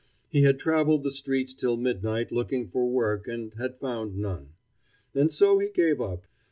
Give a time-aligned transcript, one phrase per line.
[0.29, 4.53] He had traveled the streets till midnight looking for work, and had found none.
[5.13, 6.25] And so he gave up.